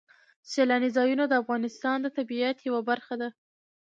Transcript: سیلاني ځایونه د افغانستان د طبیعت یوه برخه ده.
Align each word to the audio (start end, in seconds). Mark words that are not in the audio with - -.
سیلاني 0.51 0.89
ځایونه 0.97 1.23
د 1.27 1.33
افغانستان 1.41 1.97
د 2.01 2.07
طبیعت 2.17 2.57
یوه 2.67 2.81
برخه 2.89 3.15
ده. 3.21 3.29